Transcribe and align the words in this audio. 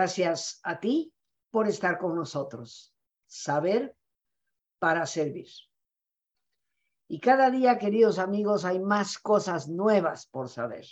Gracias 0.00 0.60
a 0.62 0.80
ti 0.80 1.12
por 1.50 1.68
estar 1.68 1.98
con 1.98 2.14
nosotros. 2.14 2.96
Saber 3.26 3.94
para 4.78 5.04
servir. 5.04 5.48
Y 7.06 7.20
cada 7.20 7.50
día, 7.50 7.76
queridos 7.76 8.18
amigos, 8.18 8.64
hay 8.64 8.80
más 8.80 9.18
cosas 9.18 9.68
nuevas 9.68 10.26
por 10.26 10.48
saber. 10.48 10.86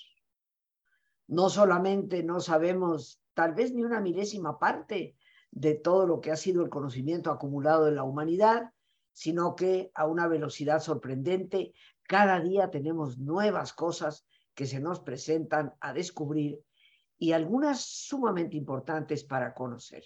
No 1.27 1.49
solamente 1.49 2.23
no 2.23 2.41
sabemos 2.41 3.23
tal 3.33 3.55
vez 3.55 3.73
ni 3.73 3.83
una 3.83 4.03
milésima 4.03 4.59
parte 4.59 5.17
de 5.53 5.75
todo 5.75 6.07
lo 6.07 6.21
que 6.21 6.31
ha 6.31 6.37
sido 6.37 6.63
el 6.63 6.69
conocimiento 6.69 7.31
acumulado 7.31 7.89
en 7.89 7.95
la 7.95 8.03
humanidad, 8.03 8.75
sino 9.15 9.57
que 9.57 9.91
a 9.95 10.07
una 10.07 10.29
velocidad 10.29 10.81
sorprendente, 10.81 11.73
cada 12.03 12.41
día 12.41 12.71
tenemos 12.71 13.17
nuevas 13.17 13.73
cosas 13.73 14.27
que 14.55 14.67
se 14.67 14.81
nos 14.81 15.01
presentan 15.01 15.73
a 15.81 15.95
descubrir 15.95 16.63
y 17.19 17.33
algunas 17.33 17.81
sumamente 17.85 18.57
importantes 18.57 19.25
para 19.25 19.53
conocer. 19.53 20.05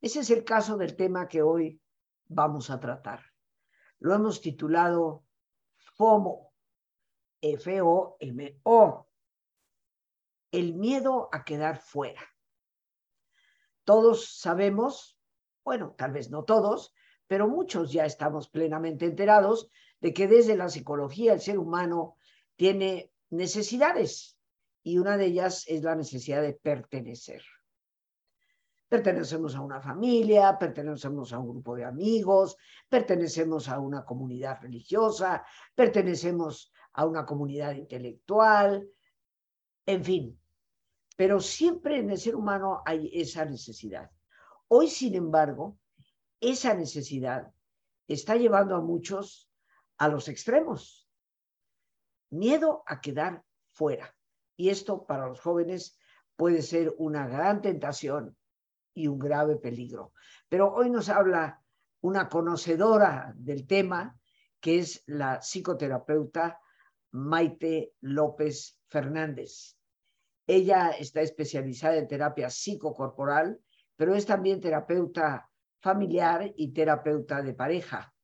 Ese 0.00 0.20
es 0.20 0.30
el 0.30 0.44
caso 0.44 0.76
del 0.76 0.96
tema 0.96 1.28
que 1.28 1.42
hoy 1.42 1.80
vamos 2.26 2.70
a 2.70 2.78
tratar. 2.78 3.24
Lo 3.98 4.14
hemos 4.14 4.40
titulado 4.40 5.24
FOMO, 5.96 6.52
F-O-M-O, 7.40 9.08
el 10.50 10.74
miedo 10.74 11.28
a 11.32 11.44
quedar 11.44 11.78
fuera. 11.78 12.22
Todos 13.84 14.38
sabemos, 14.38 15.18
bueno, 15.64 15.94
tal 15.96 16.12
vez 16.12 16.30
no 16.30 16.44
todos, 16.44 16.94
pero 17.26 17.48
muchos 17.48 17.92
ya 17.92 18.04
estamos 18.04 18.48
plenamente 18.48 19.06
enterados 19.06 19.70
de 20.00 20.12
que 20.12 20.28
desde 20.28 20.56
la 20.56 20.68
psicología 20.68 21.32
el 21.32 21.40
ser 21.40 21.58
humano 21.58 22.16
tiene 22.56 23.10
necesidades 23.30 24.36
y 24.82 24.98
una 24.98 25.16
de 25.16 25.26
ellas 25.26 25.64
es 25.68 25.82
la 25.82 25.94
necesidad 25.94 26.42
de 26.42 26.54
pertenecer. 26.54 27.42
Pertenecemos 28.88 29.54
a 29.56 29.62
una 29.62 29.80
familia, 29.80 30.58
pertenecemos 30.58 31.32
a 31.32 31.38
un 31.38 31.48
grupo 31.48 31.74
de 31.76 31.84
amigos, 31.84 32.56
pertenecemos 32.88 33.68
a 33.68 33.78
una 33.78 34.04
comunidad 34.04 34.60
religiosa, 34.60 35.46
pertenecemos 35.74 36.72
a 36.92 37.06
una 37.06 37.24
comunidad 37.24 37.74
intelectual, 37.74 38.86
en 39.86 40.04
fin. 40.04 40.40
Pero 41.16 41.40
siempre 41.40 41.98
en 42.00 42.10
el 42.10 42.18
ser 42.18 42.36
humano 42.36 42.82
hay 42.84 43.10
esa 43.14 43.44
necesidad. 43.44 44.10
Hoy, 44.68 44.88
sin 44.88 45.14
embargo, 45.14 45.78
esa 46.40 46.74
necesidad 46.74 47.50
está 48.08 48.36
llevando 48.36 48.76
a 48.76 48.80
muchos 48.80 49.50
a 49.96 50.08
los 50.08 50.28
extremos. 50.28 51.08
Miedo 52.30 52.82
a 52.86 53.00
quedar 53.00 53.44
fuera. 53.70 54.14
Y 54.62 54.70
esto 54.70 55.06
para 55.06 55.26
los 55.26 55.40
jóvenes 55.40 55.98
puede 56.36 56.62
ser 56.62 56.94
una 56.96 57.26
gran 57.26 57.62
tentación 57.62 58.36
y 58.94 59.08
un 59.08 59.18
grave 59.18 59.56
peligro. 59.56 60.12
Pero 60.48 60.72
hoy 60.72 60.88
nos 60.88 61.08
habla 61.08 61.60
una 62.00 62.28
conocedora 62.28 63.34
del 63.34 63.66
tema, 63.66 64.16
que 64.60 64.78
es 64.78 65.02
la 65.06 65.42
psicoterapeuta 65.42 66.60
Maite 67.10 67.94
López 68.02 68.78
Fernández. 68.86 69.76
Ella 70.46 70.90
está 70.90 71.22
especializada 71.22 71.96
en 71.96 72.06
terapia 72.06 72.48
psicocorporal, 72.48 73.58
pero 73.96 74.14
es 74.14 74.26
también 74.26 74.60
terapeuta 74.60 75.50
familiar 75.80 76.52
y 76.54 76.72
terapeuta 76.72 77.42
de 77.42 77.54
pareja. 77.54 78.14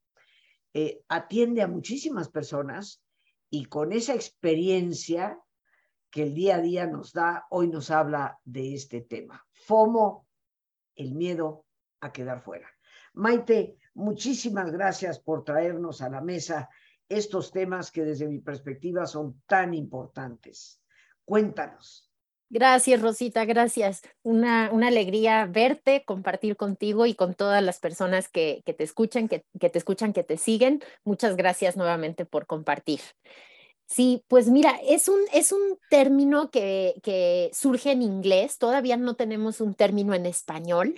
Eh, 0.73 1.03
atiende 1.09 1.63
a 1.63 1.67
muchísimas 1.67 2.29
personas 2.29 3.03
y 3.51 3.65
con 3.65 3.93
esa 3.93 4.15
experiencia 4.15 5.37
que 6.11 6.25
el 6.25 6.35
día 6.35 6.57
a 6.57 6.61
día 6.61 6.87
nos 6.87 7.13
da, 7.13 7.47
hoy 7.51 7.69
nos 7.69 7.91
habla 7.91 8.39
de 8.45 8.75
este 8.75 9.01
tema. 9.01 9.47
FOMO 9.53 10.27
el 10.95 11.15
miedo 11.15 11.65
a 12.01 12.13
quedar 12.13 12.43
fuera. 12.43 12.69
Maite, 13.15 13.77
muchísimas 13.95 14.71
gracias 14.71 15.19
por 15.19 15.45
traernos 15.45 16.03
a 16.03 16.09
la 16.09 16.21
mesa 16.21 16.69
estos 17.09 17.51
temas 17.51 17.91
que 17.91 18.05
desde 18.05 18.29
mi 18.29 18.39
perspectiva 18.39 19.07
son 19.07 19.43
tan 19.47 19.75
importantes. 19.75 20.83
Cuéntanos. 21.25 22.09
Gracias, 22.51 23.03
Rosita, 23.03 23.45
gracias. 23.45 24.03
Una, 24.23 24.71
una 24.73 24.89
alegría 24.89 25.45
verte, 25.45 26.05
compartir 26.07 26.57
contigo 26.57 27.05
y 27.05 27.15
con 27.15 27.35
todas 27.35 27.63
las 27.63 27.79
personas 27.79 28.29
que, 28.29 28.63
que 28.65 28.73
te 28.73 28.85
escuchan, 28.85 29.29
que, 29.29 29.45
que, 29.61 29.69
te 29.69 29.79
escuchan, 29.79 30.15
que 30.15 30.25
te 30.25 30.39
siguen. 30.39 30.83
Muchas 31.05 31.37
gracias 31.37 31.77
nuevamente 31.77 32.25
por 32.25 32.47
compartir. 32.47 33.01
Sí, 33.91 34.23
pues 34.29 34.49
mira, 34.51 34.79
es 34.87 35.09
un, 35.09 35.19
es 35.33 35.51
un 35.51 35.79
término 35.89 36.51
que, 36.51 36.95
que 37.03 37.51
surge 37.55 37.93
en 37.93 38.03
inglés, 38.03 38.59
todavía 38.59 38.99
no 38.99 39.17
tenemos 39.17 39.61
un 39.63 39.75
término 39.75 40.13
en 40.15 40.27
español. 40.27 40.95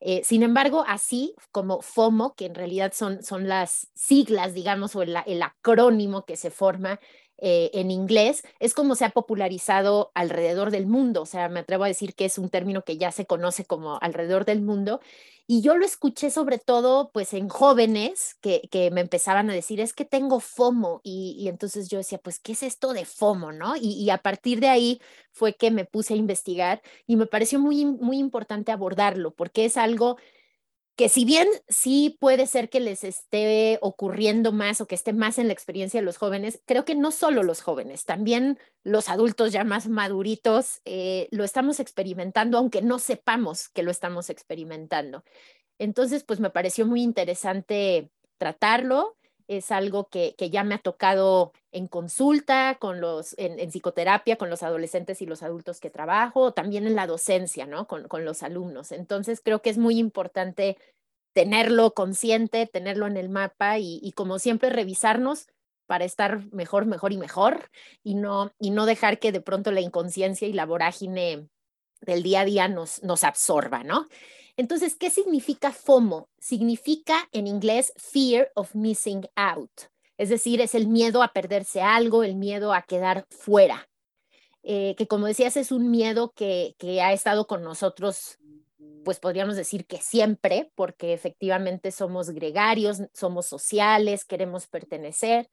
Eh, 0.00 0.22
sin 0.24 0.42
embargo, 0.44 0.84
así 0.86 1.34
como 1.52 1.82
FOMO, 1.82 2.34
que 2.36 2.46
en 2.46 2.54
realidad 2.54 2.92
son, 2.94 3.22
son 3.24 3.48
las 3.48 3.88
siglas, 3.94 4.54
digamos, 4.54 4.96
o 4.96 5.02
el, 5.02 5.16
el 5.26 5.42
acrónimo 5.42 6.24
que 6.24 6.36
se 6.36 6.50
forma 6.50 7.00
eh, 7.40 7.70
en 7.74 7.90
inglés, 7.90 8.42
es 8.58 8.74
como 8.74 8.94
se 8.94 9.04
ha 9.04 9.10
popularizado 9.10 10.10
alrededor 10.14 10.70
del 10.70 10.86
mundo. 10.86 11.22
O 11.22 11.26
sea, 11.26 11.48
me 11.48 11.60
atrevo 11.60 11.84
a 11.84 11.88
decir 11.88 12.14
que 12.14 12.24
es 12.24 12.38
un 12.38 12.50
término 12.50 12.82
que 12.82 12.96
ya 12.98 13.12
se 13.12 13.26
conoce 13.26 13.64
como 13.64 13.98
alrededor 14.00 14.44
del 14.44 14.62
mundo. 14.62 15.00
Y 15.46 15.62
yo 15.62 15.76
lo 15.76 15.84
escuché 15.84 16.30
sobre 16.30 16.58
todo 16.58 17.10
pues 17.12 17.34
en 17.34 17.48
jóvenes 17.48 18.36
que, 18.40 18.62
que 18.70 18.92
me 18.92 19.00
empezaban 19.00 19.50
a 19.50 19.52
decir, 19.52 19.80
es 19.80 19.92
que 19.92 20.04
tengo 20.04 20.38
FOMO. 20.38 21.00
Y, 21.02 21.48
entonces 21.48 21.88
yo 21.88 21.98
decía, 21.98 22.18
pues, 22.18 22.38
¿qué 22.38 22.52
es 22.52 22.62
esto 22.62 22.92
de 22.92 23.04
FOMO? 23.04 23.50
¿no? 23.50 23.74
Y, 23.76 23.94
y, 23.94 24.10
a 24.10 24.18
partir 24.18 24.60
de 24.60 24.68
ahí 24.68 25.00
fue 25.32 25.54
que 25.54 25.72
me 25.72 25.84
puse 25.84 26.14
a 26.14 26.16
investigar 26.16 26.82
y 27.06 27.16
me 27.16 27.26
pareció 27.26 27.58
muy, 27.58 27.84
muy 27.84 28.18
importante 28.18 28.70
abordarlo 28.70 29.32
porque 29.34 29.64
es 29.64 29.76
algo 29.76 30.18
que 30.96 31.08
si 31.08 31.24
bien 31.24 31.48
sí 31.68 32.16
puede 32.20 32.46
ser 32.46 32.68
que 32.68 32.80
les 32.80 33.04
esté 33.04 33.78
ocurriendo 33.80 34.52
más 34.52 34.80
o 34.80 34.86
que 34.86 34.94
esté 34.94 35.12
más 35.12 35.38
en 35.38 35.46
la 35.46 35.52
experiencia 35.52 36.00
de 36.00 36.04
los 36.04 36.18
jóvenes, 36.18 36.60
creo 36.66 36.84
que 36.84 36.94
no 36.94 37.10
solo 37.10 37.42
los 37.42 37.62
jóvenes, 37.62 38.04
también 38.04 38.58
los 38.84 39.08
adultos 39.08 39.52
ya 39.52 39.64
más 39.64 39.88
maduritos 39.88 40.80
eh, 40.84 41.28
lo 41.30 41.44
estamos 41.44 41.80
experimentando, 41.80 42.58
aunque 42.58 42.82
no 42.82 42.98
sepamos 42.98 43.68
que 43.68 43.82
lo 43.82 43.90
estamos 43.90 44.30
experimentando. 44.30 45.24
Entonces, 45.78 46.24
pues 46.24 46.40
me 46.40 46.50
pareció 46.50 46.86
muy 46.86 47.02
interesante 47.02 48.10
tratarlo. 48.38 49.16
Es 49.50 49.72
algo 49.72 50.08
que, 50.08 50.36
que 50.38 50.48
ya 50.48 50.62
me 50.62 50.76
ha 50.76 50.78
tocado 50.78 51.52
en 51.72 51.88
consulta, 51.88 52.76
con 52.78 53.00
los, 53.00 53.34
en, 53.36 53.70
psicoterapia, 53.70 54.36
con 54.36 54.48
los 54.48 54.62
adolescentes 54.62 55.20
y 55.22 55.26
los 55.26 55.42
adultos 55.42 55.80
que 55.80 55.90
trabajo, 55.90 56.52
también 56.52 56.86
en 56.86 56.94
la 56.94 57.08
docencia, 57.08 57.66
¿no? 57.66 57.88
Con, 57.88 58.06
con 58.06 58.24
los 58.24 58.44
alumnos. 58.44 58.92
Entonces, 58.92 59.40
creo 59.44 59.60
que 59.60 59.70
es 59.70 59.78
muy 59.78 59.98
importante 59.98 60.78
tenerlo 61.32 61.94
consciente, 61.94 62.66
tenerlo 62.66 63.08
en 63.08 63.16
el 63.16 63.28
mapa 63.28 63.78
y, 63.78 63.98
y, 64.02 64.12
como 64.12 64.38
siempre 64.38 64.70
revisarnos 64.70 65.48
para 65.86 66.04
estar 66.04 66.44
mejor, 66.52 66.86
mejor 66.86 67.12
y 67.12 67.18
mejor 67.18 67.70
y 68.04 68.14
no, 68.14 68.52
y 68.60 68.70
no 68.70 68.86
dejar 68.86 69.18
que 69.18 69.32
de 69.32 69.40
pronto 69.40 69.72
la 69.72 69.80
inconsciencia 69.80 70.46
y 70.46 70.52
la 70.52 70.64
vorágine 70.64 71.48
del 72.00 72.22
día 72.22 72.42
a 72.42 72.44
día 72.44 72.68
nos, 72.68 73.02
nos 73.02 73.24
absorba, 73.24 73.82
¿no? 73.82 74.06
Entonces, 74.60 74.94
¿qué 74.94 75.08
significa 75.08 75.72
FOMO? 75.72 76.28
Significa 76.38 77.30
en 77.32 77.46
inglés 77.46 77.94
Fear 77.96 78.52
of 78.54 78.74
Missing 78.74 79.26
Out. 79.34 79.70
Es 80.18 80.28
decir, 80.28 80.60
es 80.60 80.74
el 80.74 80.86
miedo 80.86 81.22
a 81.22 81.32
perderse 81.32 81.80
algo, 81.80 82.24
el 82.24 82.34
miedo 82.34 82.74
a 82.74 82.82
quedar 82.82 83.24
fuera. 83.30 83.88
Eh, 84.62 84.94
que 84.98 85.06
como 85.06 85.24
decías, 85.24 85.56
es 85.56 85.72
un 85.72 85.90
miedo 85.90 86.32
que, 86.36 86.74
que 86.76 87.00
ha 87.00 87.14
estado 87.14 87.46
con 87.46 87.62
nosotros 87.62 88.36
pues 89.02 89.18
podríamos 89.18 89.56
decir 89.56 89.86
que 89.86 89.96
siempre, 89.96 90.70
porque 90.74 91.14
efectivamente 91.14 91.90
somos 91.90 92.28
gregarios, 92.28 93.00
somos 93.14 93.46
sociales, 93.46 94.26
queremos 94.26 94.66
pertenecer, 94.66 95.48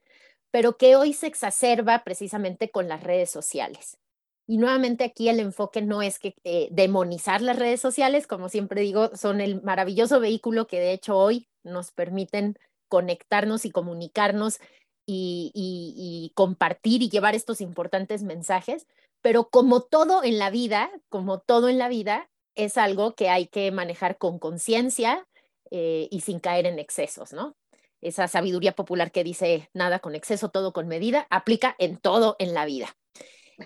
pero 0.52 0.76
que 0.76 0.98
hoy 0.98 1.14
se 1.14 1.28
exacerba 1.28 2.04
precisamente 2.04 2.72
con 2.72 2.90
las 2.90 3.02
redes 3.04 3.30
sociales. 3.30 3.98
Y 4.48 4.58
nuevamente 4.58 5.04
aquí 5.04 5.28
el 5.28 5.42
enfoque 5.42 5.82
no 5.82 6.02
es 6.02 6.20
que 6.20 6.34
eh, 6.46 6.70
demonizar 6.72 7.42
las 7.42 7.60
redes 7.60 7.82
sociales, 7.82 8.28
como 8.28 8.48
siempre 8.48 8.82
digo, 8.82 9.12
son 9.14 9.42
el 9.42 9.62
maravilloso 9.62 10.22
vehículo 10.22 10.68
que 10.68 10.80
de 10.80 10.94
hecho 10.94 11.18
hoy 11.18 11.50
nos 11.64 11.92
permiten 11.92 12.58
conectarnos 12.88 13.66
y 13.66 13.72
comunicarnos 13.72 14.60
y, 15.06 16.32
compartir 16.36 17.02
y 17.02 17.10
llevar 17.10 17.36
estos 17.36 17.62
importantes 17.62 18.24
mensajes, 18.24 18.88
pero 19.22 19.50
como 19.50 19.82
todo 19.82 20.24
en 20.24 20.38
la 20.38 20.50
vida, 20.50 20.92
como 21.10 21.40
todo 21.40 21.70
en 21.70 21.78
la 21.78 21.88
vida, 21.88 22.30
es 22.56 22.78
algo 22.78 23.16
que 23.16 23.30
hay 23.30 23.48
que 23.48 23.72
manejar 23.72 24.18
con 24.18 24.40
conciencia 24.40 25.26
eh, 25.72 26.08
y 26.12 26.22
sin 26.22 26.40
caer 26.40 26.66
en 26.66 26.80
excesos, 26.80 27.34
¿no? 27.34 27.56
Esa 28.02 28.28
sabiduría 28.28 28.74
popular 28.74 29.12
que 29.12 29.24
dice 29.24 29.70
nada 29.74 30.00
con 30.00 30.16
exceso, 30.16 30.50
todo 30.50 30.72
con 30.72 30.88
medida, 30.88 31.26
aplica 31.30 31.76
en 31.80 31.98
todo 31.98 32.36
en 32.40 32.54
la 32.54 32.66
vida. 32.66 32.96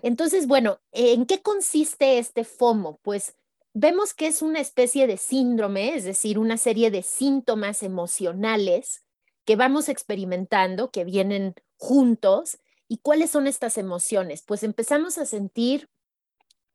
Entonces, 0.03 0.47
bueno, 0.47 0.79
¿en 0.91 1.25
qué 1.25 1.41
consiste 1.41 2.17
este 2.17 2.43
FOMO? 2.43 2.99
Pues 3.01 3.35
vemos 3.73 4.13
que 4.13 4.27
es 4.27 4.41
una 4.41 4.59
especie 4.59 5.07
de 5.07 5.17
síndrome, 5.17 5.95
es 5.95 6.03
decir, 6.03 6.39
una 6.39 6.57
serie 6.57 6.91
de 6.91 7.03
síntomas 7.03 7.83
emocionales 7.83 9.03
que 9.45 9.55
vamos 9.55 9.89
experimentando, 9.89 10.91
que 10.91 11.03
vienen 11.03 11.55
juntos. 11.77 12.57
¿Y 12.87 12.97
cuáles 12.97 13.31
son 13.31 13.47
estas 13.47 13.77
emociones? 13.77 14.43
Pues 14.43 14.63
empezamos 14.63 15.17
a 15.17 15.25
sentir 15.25 15.89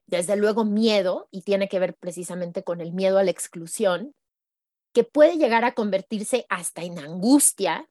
desde 0.06 0.36
luego 0.36 0.64
miedo, 0.64 1.28
y 1.30 1.42
tiene 1.42 1.68
que 1.68 1.78
ver 1.78 1.96
precisamente 1.96 2.62
con 2.62 2.80
el 2.80 2.92
miedo 2.92 3.18
a 3.18 3.24
la 3.24 3.30
exclusión, 3.30 4.14
que 4.92 5.04
puede 5.04 5.36
llegar 5.36 5.64
a 5.64 5.74
convertirse 5.74 6.46
hasta 6.48 6.82
en 6.82 6.98
angustia. 6.98 7.88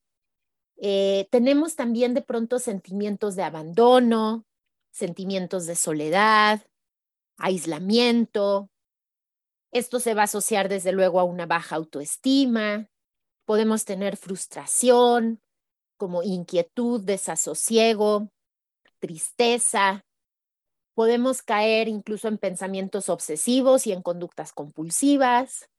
Eh, 0.77 1.27
tenemos 1.29 1.75
también 1.75 2.13
de 2.13 2.21
pronto 2.21 2.57
sentimientos 2.59 3.35
de 3.35 3.43
abandono, 3.43 4.45
sentimientos 4.95 5.65
de 5.65 5.75
soledad, 5.75 6.65
aislamiento. 7.37 8.69
Esto 9.71 9.99
se 9.99 10.13
va 10.13 10.21
a 10.21 10.25
asociar 10.25 10.69
desde 10.69 10.93
luego 10.93 11.19
a 11.19 11.25
una 11.25 11.45
baja 11.45 11.75
autoestima. 11.75 12.87
Podemos 13.45 13.83
tener 13.83 14.15
frustración, 14.15 15.41
como 15.97 16.23
inquietud, 16.23 17.01
desasosiego, 17.03 18.29
tristeza. 18.99 20.05
Podemos 20.93 21.41
caer 21.41 21.89
incluso 21.89 22.29
en 22.29 22.37
pensamientos 22.37 23.09
obsesivos 23.09 23.87
y 23.87 23.91
en 23.91 24.01
conductas 24.01 24.53
compulsivas, 24.53 25.69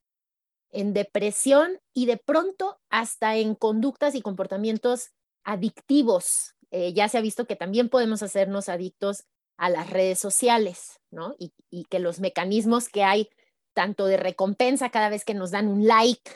en 0.71 0.93
depresión 0.93 1.81
y 1.95 2.05
de 2.05 2.19
pronto 2.19 2.79
hasta 2.91 3.37
en 3.37 3.55
conductas 3.55 4.15
y 4.15 4.21
comportamientos 4.21 5.13
adictivos. 5.43 6.56
Eh, 6.71 6.93
ya 6.93 7.09
se 7.09 7.19
ha 7.19 7.21
visto 7.21 7.47
que 7.47 7.57
también 7.57 7.89
podemos 7.89 8.23
hacernos 8.23 8.69
adictos 8.69 9.25
a 9.57 9.71
las 9.71 9.91
redes 9.91 10.19
sociales, 10.19 11.01
¿no? 11.11 11.35
Y, 11.39 11.53
que 11.89 11.99
los 11.99 12.21
mecanismos 12.21 12.89
que 12.89 13.05
hay, 13.05 13.29
tanto 13.75 14.07
de 14.07 14.17
recompensa 14.17 14.91
cada 14.91 15.09
vez 15.09 15.25
que 15.25 15.35
nos 15.35 15.51
dan 15.51 15.69
un 15.69 15.87
like, 15.87 16.31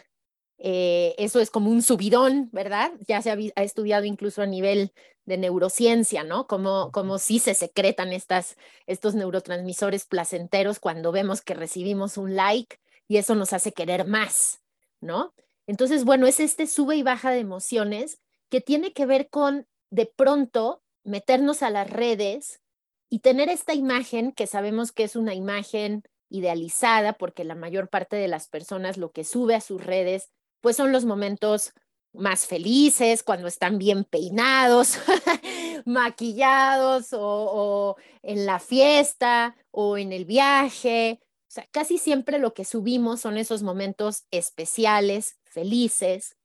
eh, 0.59 1.15
eso 1.19 1.41
es 1.41 1.51
como 1.51 1.71
un 1.71 1.83
subidón, 1.83 2.51
¿verdad? 2.53 2.93
Ya 3.09 3.23
se 3.23 3.31
ha, 3.31 3.63
estudiado 3.63 4.05
incluso 4.05 4.43
a 4.43 4.47
nivel 4.47 4.93
de 5.25 5.39
neurociencia, 5.39 6.25
¿no? 6.25 6.47
Como, 6.47 6.93
como 6.93 7.19
si 7.19 7.39
se 7.39 7.55
secretan 7.55 8.13
estas, 8.13 8.57
estos 8.87 9.15
neurotransmisores 9.15 10.05
placenteros 10.05 10.79
cuando 10.79 11.13
vemos 11.13 11.41
que 11.41 11.55
recibimos 11.55 12.17
un 12.19 12.37
like 12.37 12.79
y 13.09 13.17
eso 13.17 13.35
nos 13.35 13.53
hace 13.53 13.73
querer 13.73 14.07
más, 14.07 14.61
¿no? 15.01 15.35
Entonces, 15.67 16.05
bueno, 16.05 16.27
es 16.27 16.41
este 16.41 16.67
sube 16.67 16.97
y 16.97 17.03
baja 17.03 17.31
de 17.31 17.41
emociones 17.41 18.19
que 18.51 18.61
tiene 18.61 18.93
que 18.93 19.07
ver 19.07 19.31
con 19.31 19.67
de 19.91 20.07
pronto 20.07 20.83
meternos 21.05 21.63
a 21.63 21.71
las 21.71 21.91
redes 21.91 22.61
y 23.09 23.21
tener 23.21 23.49
esta 23.49 23.75
imagen 23.75 24.33
que 24.33 24.47
sabemos 24.47 24.93
que 24.93 25.05
es 25.05 25.17
una 25.17 25.35
imagen 25.35 26.05
idealizada 26.29 27.15
porque 27.15 27.45
la 27.45 27.57
mayor 27.57 27.89
parte 27.89 28.17
de 28.17 28.29
las 28.29 28.49
personas 28.49 28.97
lo 28.97 29.11
que 29.11 29.25
sube 29.25 29.55
a 29.55 29.61
sus 29.61 29.85
redes 29.85 30.31
pues 30.61 30.77
son 30.77 30.93
los 30.93 31.05
momentos 31.05 31.73
más 32.13 32.47
felices, 32.47 33.23
cuando 33.23 33.47
están 33.47 33.79
bien 33.79 34.05
peinados, 34.05 34.99
maquillados 35.85 37.09
o, 37.13 37.97
en 38.23 38.47
la 38.47 38.59
fiesta 38.59 39.57
o 39.71 39.97
en 39.97 40.13
el 40.13 40.25
viaje. 40.25 41.21
O 41.23 41.53
sea, 41.53 41.67
casi 41.71 41.99
siempre 41.99 42.39
lo 42.39 42.53
que 42.53 42.65
subimos 42.65 43.21
son 43.21 43.37
esos 43.37 43.63
momentos 43.63 44.25
especiales, 44.31 45.39
felices. 45.45 46.37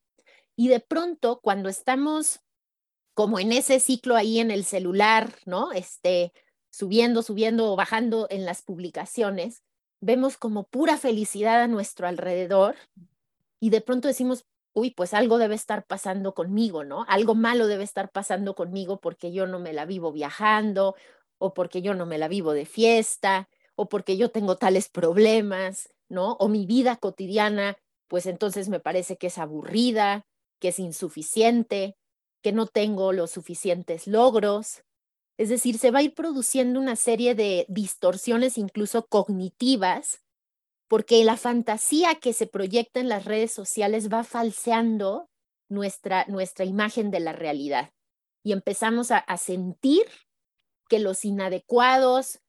Y 0.56 0.68
de 0.68 0.80
pronto, 0.80 1.40
cuando 1.42 1.70
estamos 1.70 2.42
como 3.16 3.40
en 3.40 3.54
ese 3.54 3.80
ciclo 3.80 4.16
ahí 4.16 4.40
en 4.40 4.52
el 4.52 4.66
celular, 4.66 5.34
¿no? 5.46 5.72
Este, 5.72 6.34
subiendo, 6.70 7.24
subiendo 7.24 7.72
o 7.72 7.76
bajando 7.76 8.28
en 8.30 8.46
las 8.46 8.62
publicaciones, 8.62 9.64
vemos 10.02 10.38
como 10.38 10.66
pura 10.66 10.98
felicidad 10.98 11.62
a 11.64 11.68
nuestro 11.68 12.08
alrededor 12.08 12.76
y 13.62 13.70
de 13.70 13.80
pronto 13.80 14.10
decimos, 14.10 14.46
uy, 14.74 14.92
pues 14.92 15.14
algo 15.14 15.38
debe 15.38 15.56
estar 15.56 15.86
pasando 15.86 16.34
conmigo, 16.34 16.84
¿no? 16.84 17.06
Algo 17.08 17.34
malo 17.34 17.68
debe 17.68 17.86
estar 17.86 18.12
pasando 18.12 18.54
conmigo 18.54 19.00
porque 19.00 19.32
yo 19.32 19.48
no 19.48 19.60
me 19.60 19.72
la 19.72 19.86
vivo 19.86 20.12
viajando 20.12 20.96
o 21.38 21.54
porque 21.54 21.82
yo 21.82 21.94
no 21.94 22.06
me 22.06 22.18
la 22.18 22.28
vivo 22.28 22.52
de 22.52 22.66
fiesta 22.66 23.48
o 23.76 23.88
porque 23.88 24.18
yo 24.18 24.30
tengo 24.30 24.58
tales 24.58 24.90
problemas, 24.90 25.90
¿no? 26.10 26.34
O 26.34 26.50
mi 26.50 26.66
vida 26.66 26.98
cotidiana, 26.98 27.78
pues 28.10 28.26
entonces 28.26 28.68
me 28.68 28.82
parece 28.82 29.16
que 29.16 29.28
es 29.28 29.38
aburrida, 29.38 30.26
que 30.60 30.68
es 30.68 30.80
insuficiente, 30.80 31.96
que 32.46 32.52
no 32.52 32.68
tengo 32.68 33.12
los 33.12 33.32
suficientes 33.32 34.06
logros. 34.06 34.84
Es 35.36 35.50
decir, 35.50 35.80
se 35.80 35.90
va 35.90 35.98
a 35.98 36.04
ir 36.04 36.14
produciendo 36.14 36.80
una 36.80 36.96
serie 36.96 37.34
de 37.34 37.66
distorsiones 37.70 38.60
incluso 38.60 39.08
cognitivas 39.08 40.22
porque 40.88 41.24
la 41.24 41.38
fantasía 41.38 42.20
que 42.20 42.34
se 42.34 42.46
proyecta 42.46 43.00
en 43.00 43.10
las 43.10 43.26
redes 43.26 43.52
sociales 43.52 44.14
va 44.14 44.24
falseando 44.24 45.28
nuestra, 45.70 46.26
nuestra 46.28 46.66
imagen 46.66 47.10
de 47.10 47.20
la 47.20 47.34
realidad 47.34 47.90
y 48.44 48.52
empezamos 48.52 49.10
a, 49.10 49.18
a 49.18 49.38
sentir 49.38 50.06
que 50.88 51.00
los 51.00 51.26
inadecuados, 51.26 52.42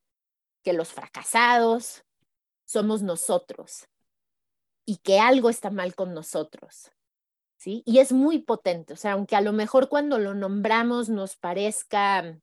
que 0.63 0.75
los 0.75 0.89
fracasados 0.89 2.05
somos 2.67 3.01
nosotros 3.01 3.89
y 4.85 4.99
que 4.99 5.21
algo 5.21 5.49
está 5.49 5.71
mal 5.71 5.95
con 5.95 6.13
nosotros. 6.13 6.91
¿Sí? 7.59 7.83
Y 7.87 7.99
es 7.99 8.13
muy 8.13 8.41
potente, 8.41 8.93
o 8.93 8.97
sea, 8.97 9.13
aunque 9.13 9.35
a 9.35 9.41
lo 9.41 9.53
mejor 9.53 9.89
cuando 9.89 10.19
lo 10.19 10.35
nombramos 10.35 11.09
nos 11.09 11.37
parezca 11.37 12.39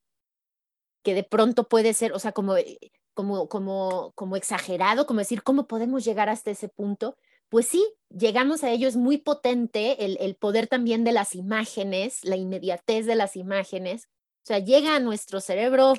que 1.03 1.13
de 1.13 1.23
pronto 1.23 1.67
puede 1.67 1.93
ser, 1.93 2.13
o 2.13 2.19
sea, 2.19 2.31
como 2.31 2.57
eh, 2.57 2.79
como, 3.13 3.47
como, 3.47 4.11
como 4.15 4.35
exagerado, 4.35 5.05
como 5.05 5.19
decir, 5.19 5.43
¿cómo 5.43 5.67
podemos 5.67 6.03
llegar 6.03 6.29
hasta 6.29 6.51
ese 6.51 6.69
punto? 6.69 7.17
Pues 7.49 7.67
sí, 7.67 7.85
llegamos 8.09 8.63
a 8.63 8.71
ello, 8.71 8.87
es 8.87 8.95
muy 8.95 9.17
potente 9.19 10.05
el, 10.05 10.17
el 10.19 10.35
poder 10.35 10.67
también 10.67 11.03
de 11.03 11.11
las 11.11 11.35
imágenes, 11.35 12.23
la 12.23 12.35
inmediatez 12.35 13.05
de 13.05 13.15
las 13.15 13.35
imágenes, 13.35 14.07
o 14.43 14.45
sea, 14.45 14.59
llega 14.59 14.95
a 14.95 14.99
nuestro 14.99 15.39
cerebro 15.39 15.93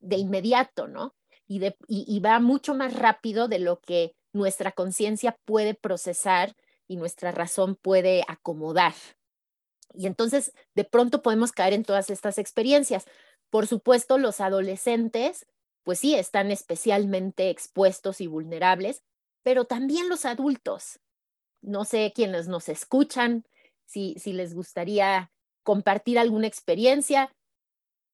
de 0.00 0.16
inmediato, 0.16 0.88
¿no? 0.88 1.14
Y, 1.46 1.60
de, 1.60 1.76
y, 1.86 2.04
y 2.06 2.20
va 2.20 2.40
mucho 2.40 2.74
más 2.74 2.94
rápido 2.94 3.48
de 3.48 3.58
lo 3.58 3.80
que 3.80 4.14
nuestra 4.32 4.72
conciencia 4.72 5.36
puede 5.44 5.74
procesar 5.74 6.54
y 6.90 6.96
nuestra 6.96 7.30
razón 7.30 7.76
puede 7.76 8.24
acomodar. 8.26 8.94
Y 9.94 10.06
entonces, 10.06 10.52
de 10.74 10.84
pronto 10.84 11.22
podemos 11.22 11.52
caer 11.52 11.72
en 11.72 11.84
todas 11.84 12.10
estas 12.10 12.38
experiencias. 12.38 13.06
Por 13.48 13.66
supuesto, 13.66 14.18
los 14.18 14.40
adolescentes 14.40 15.46
pues 15.82 15.98
sí, 15.98 16.14
están 16.14 16.50
especialmente 16.50 17.50
expuestos 17.50 18.20
y 18.20 18.26
vulnerables, 18.26 19.02
pero 19.42 19.64
también 19.64 20.08
los 20.08 20.24
adultos. 20.24 21.00
No 21.62 21.84
sé 21.84 22.12
quiénes 22.14 22.48
nos 22.48 22.68
escuchan, 22.68 23.44
si, 23.86 24.14
si 24.18 24.32
les 24.32 24.54
gustaría 24.54 25.32
compartir 25.62 26.18
alguna 26.18 26.46
experiencia. 26.46 27.34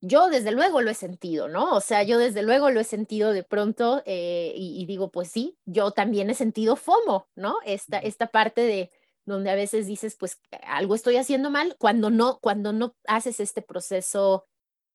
Yo 0.00 0.28
desde 0.28 0.52
luego 0.52 0.82
lo 0.82 0.90
he 0.90 0.94
sentido, 0.94 1.48
¿no? 1.48 1.74
O 1.74 1.80
sea, 1.80 2.02
yo 2.02 2.18
desde 2.18 2.42
luego 2.42 2.70
lo 2.70 2.80
he 2.80 2.84
sentido 2.84 3.32
de 3.32 3.42
pronto 3.42 4.02
eh, 4.06 4.52
y, 4.54 4.84
digo, 4.86 5.10
pues 5.10 5.30
sí, 5.30 5.56
yo 5.64 5.90
también 5.90 6.30
he 6.30 6.34
sentido 6.34 6.76
FOMO, 6.76 7.28
¿no? 7.34 7.56
Esta, 7.64 7.98
esta 7.98 8.28
parte 8.28 8.60
de 8.60 8.90
donde 9.24 9.50
a 9.50 9.54
veces 9.54 9.86
dices, 9.86 10.16
pues 10.16 10.40
algo 10.62 10.94
estoy 10.94 11.16
haciendo 11.16 11.50
mal 11.50 11.76
cuando 11.78 12.10
no, 12.10 12.38
cuando 12.40 12.72
no 12.72 12.94
haces 13.06 13.40
este 13.40 13.62
proceso 13.62 14.46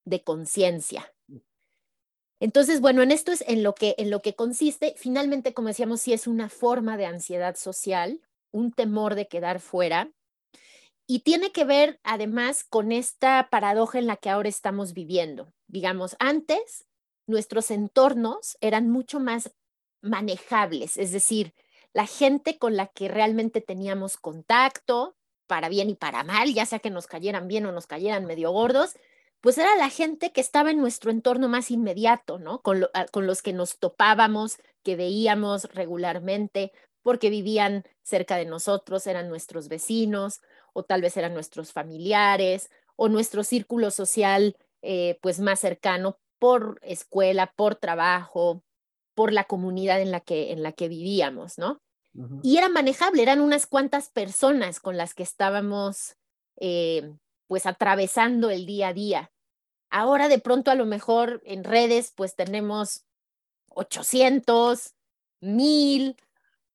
de 0.05 0.23
conciencia, 0.23 1.11
entonces, 2.41 2.81
bueno, 2.81 3.03
en 3.03 3.11
esto 3.11 3.31
es 3.31 3.43
en 3.47 3.61
lo 3.61 3.75
que, 3.75 3.93
en 3.99 4.09
lo 4.09 4.23
que 4.23 4.33
consiste. 4.33 4.95
Finalmente, 4.97 5.53
como 5.53 5.67
decíamos, 5.67 6.01
sí 6.01 6.11
es 6.11 6.25
una 6.25 6.49
forma 6.49 6.97
de 6.97 7.05
ansiedad 7.05 7.55
social, 7.55 8.19
un 8.49 8.71
temor 8.71 9.13
de 9.13 9.27
quedar 9.27 9.59
fuera. 9.59 10.11
Y 11.07 11.19
tiene 11.19 11.51
que 11.51 11.65
ver 11.65 11.99
además 12.03 12.63
con 12.63 12.91
esta 12.91 13.49
paradoja 13.49 13.99
en 13.99 14.07
la 14.07 14.17
que 14.17 14.29
ahora 14.29 14.49
estamos 14.49 14.93
viviendo. 14.93 15.53
Digamos, 15.67 16.15
antes 16.19 16.85
nuestros 17.27 17.71
entornos 17.71 18.57
eran 18.61 18.89
mucho 18.89 19.19
más 19.19 19.51
manejables, 20.01 20.97
es 20.97 21.11
decir, 21.11 21.53
la 21.93 22.07
gente 22.07 22.57
con 22.57 22.75
la 22.75 22.87
que 22.87 23.07
realmente 23.07 23.61
teníamos 23.61 24.17
contacto, 24.17 25.15
para 25.47 25.67
bien 25.67 25.89
y 25.89 25.95
para 25.95 26.23
mal, 26.23 26.53
ya 26.53 26.65
sea 26.65 26.79
que 26.79 26.89
nos 26.89 27.07
cayeran 27.07 27.49
bien 27.49 27.65
o 27.65 27.73
nos 27.73 27.85
cayeran 27.85 28.25
medio 28.25 28.51
gordos, 28.51 28.95
pues 29.41 29.57
era 29.57 29.75
la 29.75 29.89
gente 29.89 30.31
que 30.31 30.39
estaba 30.39 30.71
en 30.71 30.77
nuestro 30.77 31.11
entorno 31.11 31.49
más 31.49 31.71
inmediato, 31.71 32.39
¿no? 32.39 32.61
Con, 32.61 32.85
ah, 32.93 33.05
con, 33.11 33.27
los 33.27 33.41
que 33.41 33.51
nos 33.51 33.77
topábamos, 33.77 34.59
que 34.81 34.95
veíamos 34.95 35.65
regularmente, 35.73 36.71
porque 37.01 37.29
vivían 37.29 37.83
cerca 38.01 38.37
de 38.37 38.45
nosotros, 38.45 39.07
eran 39.07 39.27
nuestros 39.27 39.67
vecinos, 39.67 40.39
o 40.73 40.83
tal 40.83 41.01
vez 41.01 41.17
eran 41.17 41.33
nuestros 41.33 41.71
familiares, 41.71 42.69
o 42.95 43.09
nuestro 43.09 43.43
círculo 43.43 43.91
social, 43.91 44.55
eh, 44.81 45.17
pues 45.21 45.39
más 45.39 45.59
cercano 45.59 46.19
por 46.39 46.79
escuela, 46.83 47.53
por 47.55 47.75
trabajo, 47.75 48.63
por 49.13 49.33
la 49.33 49.43
comunidad 49.43 50.01
en 50.01 50.11
la 50.11 50.19
que, 50.19 50.51
en 50.51 50.63
la 50.63 50.71
que 50.71 50.87
vivíamos, 50.87 51.57
¿no? 51.57 51.81
Y 52.43 52.57
era 52.57 52.67
manejable, 52.67 53.21
eran 53.23 53.39
unas 53.39 53.67
cuantas 53.67 54.09
personas 54.09 54.81
con 54.81 54.97
las 54.97 55.13
que 55.13 55.23
estábamos 55.23 56.17
eh, 56.57 57.09
pues 57.47 57.65
atravesando 57.65 58.49
el 58.49 58.65
día 58.65 58.89
a 58.89 58.93
día. 58.93 59.31
Ahora 59.89 60.27
de 60.27 60.39
pronto 60.39 60.71
a 60.71 60.75
lo 60.75 60.85
mejor 60.85 61.41
en 61.45 61.63
redes 61.63 62.11
pues 62.13 62.35
tenemos 62.35 63.05
800, 63.69 64.93
1000 65.39 66.17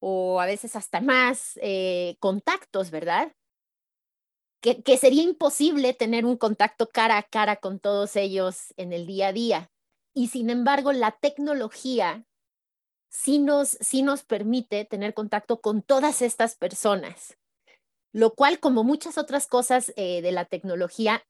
o 0.00 0.40
a 0.40 0.46
veces 0.46 0.74
hasta 0.74 1.00
más 1.00 1.58
eh, 1.60 2.16
contactos, 2.18 2.90
¿verdad? 2.90 3.32
Que, 4.74 4.98
sería 4.98 5.22
imposible 5.22 5.94
tener 5.94 6.26
un 6.26 6.36
contacto 6.36 6.88
cara 6.88 7.18
a 7.18 7.22
cara 7.22 7.54
con 7.54 7.78
todos 7.78 8.16
ellos 8.16 8.74
en 8.76 8.92
el 8.92 9.06
día 9.06 9.28
a 9.28 9.32
día. 9.32 9.70
Y 10.12 10.26
sin 10.26 10.50
embargo, 10.50 10.92
la 10.92 11.12
tecnología 11.12 12.26
sí 13.08 13.38
nos, 13.38 13.78
sí 13.80 14.02
nos 14.02 14.24
permite 14.24 14.84
tener 14.84 15.14
contacto 15.14 15.60
con 15.60 15.82
todas 15.82 16.20
estas 16.20 16.56
personas, 16.56 17.38
lo 18.12 18.34
cual, 18.34 18.58
como 18.58 18.82
muchas 18.82 19.18
otras 19.18 19.46
cosas 19.46 19.92
eh, 19.94 20.20
de 20.20 20.32
la 20.32 20.46
tecnología, 20.46 21.22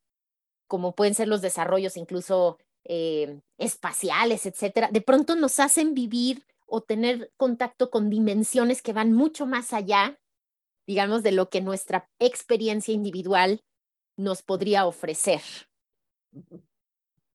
como 0.67 0.95
pueden 0.95 1.15
ser 1.15 1.29
los 1.29 1.43
desarrollos 1.43 1.99
incluso 1.99 2.59
eh, 2.85 3.41
espaciales, 3.59 4.47
etcétera, 4.47 4.89
de 4.91 5.03
pronto 5.03 5.37
nos 5.37 5.61
hacen 5.61 5.93
vivir 5.93 6.47
o 6.65 6.81
tener 6.81 7.31
contacto 7.37 7.91
con 7.91 8.09
dimensiones 8.09 8.81
que 8.81 8.95
van 8.95 9.13
mucho 9.13 9.45
más 9.45 9.75
allá, 9.75 10.19
digamos, 10.87 11.23
de 11.23 11.33
lo 11.33 11.51
que 11.51 11.61
nuestra 11.61 12.09
experiencia 12.19 12.95
individual 12.95 13.63
nos 14.17 14.43
podría 14.43 14.87
ofrecer. 14.87 15.43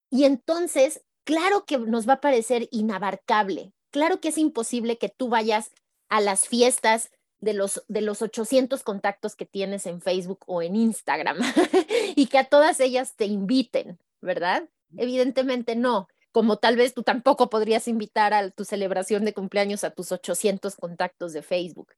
Y 0.10 0.26
entonces, 0.26 1.04
claro 1.24 1.66
que 1.66 1.78
nos 1.78 2.08
va 2.08 2.14
a 2.14 2.22
parecer 2.22 2.68
inabarcable, 2.72 3.74
claro 3.92 4.20
que 4.20 4.30
es 4.30 4.38
imposible 4.38 4.98
que 4.98 5.10
tú 5.10 5.30
vayas 5.30 5.72
a 6.10 6.22
las 6.22 6.48
fiestas 6.48 7.12
de 7.40 7.54
los, 7.54 7.84
de 7.88 8.02
los 8.02 8.22
800 8.22 8.84
contactos 8.84 9.36
que 9.36 9.46
tienes 9.46 9.86
en 9.86 10.02
Facebook 10.02 10.44
o 10.46 10.62
en 10.62 10.76
Instagram 10.76 11.38
y 12.16 12.28
que 12.28 12.38
a 12.38 12.46
todas 12.46 12.80
ellas 12.80 13.16
te 13.16 13.26
inviten, 13.26 14.00
¿verdad? 14.22 14.70
Evidentemente 14.98 15.76
no, 15.76 16.08
como 16.32 16.58
tal 16.58 16.76
vez 16.76 16.94
tú 16.94 17.04
tampoco 17.04 17.50
podrías 17.50 17.88
invitar 17.88 18.34
a 18.34 18.50
tu 18.52 18.64
celebración 18.64 19.26
de 19.26 19.34
cumpleaños 19.34 19.84
a 19.84 19.92
tus 19.92 20.12
800 20.12 20.76
contactos 20.76 21.34
de 21.34 21.42
Facebook. 21.42 21.94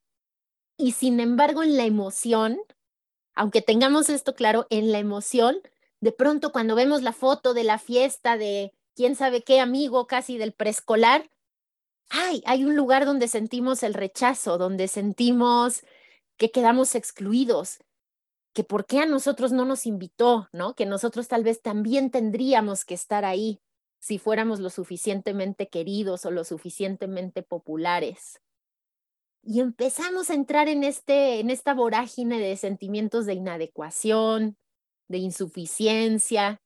Y 0.76 0.92
sin 0.92 1.20
embargo, 1.20 1.62
en 1.62 1.76
la 1.76 1.84
emoción, 1.84 2.58
aunque 3.34 3.62
tengamos 3.62 4.10
esto 4.10 4.34
claro, 4.34 4.66
en 4.70 4.92
la 4.92 4.98
emoción, 4.98 5.56
de 6.00 6.12
pronto 6.12 6.52
cuando 6.52 6.74
vemos 6.74 7.02
la 7.02 7.12
foto 7.12 7.54
de 7.54 7.64
la 7.64 7.78
fiesta 7.78 8.36
de 8.36 8.72
quién 8.94 9.16
sabe 9.16 9.42
qué 9.42 9.60
amigo 9.60 10.06
casi 10.06 10.38
del 10.38 10.52
preescolar, 10.52 11.30
ay, 12.10 12.42
hay 12.46 12.64
un 12.64 12.76
lugar 12.76 13.06
donde 13.06 13.28
sentimos 13.28 13.82
el 13.82 13.94
rechazo, 13.94 14.58
donde 14.58 14.88
sentimos 14.88 15.82
que 16.36 16.50
quedamos 16.50 16.94
excluidos, 16.94 17.78
que 18.52 18.64
por 18.64 18.86
qué 18.86 19.00
a 19.00 19.06
nosotros 19.06 19.52
no 19.52 19.64
nos 19.64 19.86
invitó, 19.86 20.48
¿no? 20.52 20.74
Que 20.74 20.86
nosotros 20.86 21.28
tal 21.28 21.44
vez 21.44 21.62
también 21.62 22.10
tendríamos 22.10 22.84
que 22.84 22.94
estar 22.94 23.24
ahí 23.24 23.60
si 24.00 24.18
fuéramos 24.18 24.60
lo 24.60 24.70
suficientemente 24.70 25.68
queridos 25.68 26.26
o 26.26 26.30
lo 26.30 26.44
suficientemente 26.44 27.42
populares. 27.42 28.40
Y 29.46 29.60
empezamos 29.60 30.30
a 30.30 30.34
entrar 30.34 30.68
en, 30.68 30.84
este, 30.84 31.40
en 31.40 31.50
esta 31.50 31.74
vorágine 31.74 32.38
de 32.38 32.56
sentimientos 32.56 33.26
de 33.26 33.34
inadecuación, 33.34 34.56
de 35.08 35.18
insuficiencia, 35.18 36.60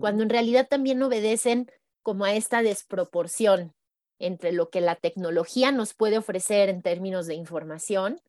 cuando 0.00 0.22
en 0.22 0.30
realidad 0.30 0.66
también 0.68 1.02
obedecen 1.02 1.70
como 2.02 2.24
a 2.24 2.34
esta 2.34 2.62
desproporción 2.62 3.72
entre 4.18 4.52
lo 4.52 4.70
que 4.70 4.80
la 4.80 4.96
tecnología 4.96 5.72
nos 5.72 5.94
puede 5.94 6.18
ofrecer 6.18 6.68
en 6.68 6.82
términos 6.82 7.26
de 7.26 7.34
información 7.34 8.20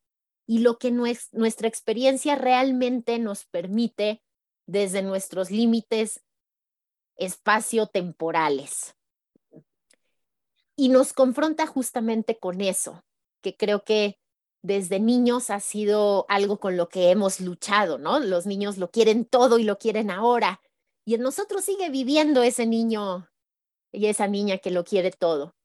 y 0.47 0.59
lo 0.59 0.77
que 0.77 0.91
nuestra 0.91 1.67
experiencia 1.67 2.35
realmente 2.35 3.19
nos 3.19 3.45
permite 3.45 4.21
desde 4.67 5.01
nuestros 5.01 5.51
límites 5.51 6.23
espacio-temporales. 7.15 8.95
Y 10.75 10.89
nos 10.89 11.13
confronta 11.13 11.65
justamente 11.67 12.37
con 12.37 12.61
eso, 12.61 13.03
que 13.45 13.55
creo 13.55 13.83
que 13.83 14.17
desde 14.63 14.99
niños 14.99 15.51
ha 15.51 15.59
sido 15.59 16.25
algo 16.29 16.59
con 16.59 16.77
lo 16.77 16.89
que 16.89 17.11
hemos 17.11 17.39
luchado, 17.39 17.99
¿no? 17.99 18.19
Los 18.19 18.47
niños 18.47 18.79
lo 18.79 18.89
quieren 18.89 19.23
todo 19.25 19.59
y 19.59 19.63
lo 19.63 19.77
quieren 19.77 20.09
ahora. 20.09 20.61
Y 21.05 21.13
en 21.13 21.21
nosotros 21.21 21.63
sigue 21.63 21.91
viviendo 21.91 22.41
ese 22.41 22.65
niño 22.65 23.29
y 23.91 24.07
esa 24.07 24.25
niña 24.25 24.57
que 24.57 24.71
lo 24.71 24.83
quiere 24.83 25.11
todo. 25.11 25.55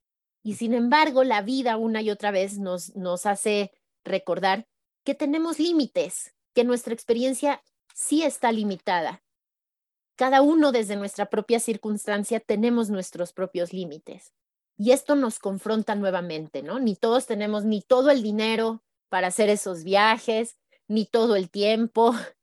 Y 0.42 0.56
sin 0.56 0.74
embargo, 0.74 1.24
la 1.24 1.40
vida 1.40 1.78
una 1.78 2.02
y 2.02 2.10
otra 2.10 2.30
vez 2.30 2.58
nos, 2.58 2.94
nos 2.96 3.24
hace 3.24 3.72
recordar 4.04 4.68
que 5.02 5.14
tenemos 5.14 5.58
límites, 5.58 6.34
que 6.52 6.64
nuestra 6.64 6.92
experiencia 6.92 7.62
sí 7.94 8.24
está 8.24 8.52
limitada. 8.52 9.22
Cada 10.16 10.42
uno 10.42 10.70
desde 10.70 10.96
nuestra 10.96 11.30
propia 11.30 11.60
circunstancia 11.60 12.40
tenemos 12.40 12.90
nuestros 12.90 13.32
propios 13.32 13.72
límites. 13.72 14.34
Y 14.80 14.92
esto 14.92 15.14
nos 15.14 15.38
confronta 15.38 15.94
nuevamente, 15.94 16.62
¿no? 16.62 16.78
Ni 16.78 16.96
todos 16.96 17.26
tenemos 17.26 17.64
ni 17.64 17.82
todo 17.82 18.10
el 18.10 18.22
dinero 18.22 18.82
para 19.10 19.26
hacer 19.26 19.50
esos 19.50 19.84
viajes, 19.84 20.56
ni 20.88 21.04
todo 21.04 21.36
el 21.36 21.50
tiempo, 21.50 22.14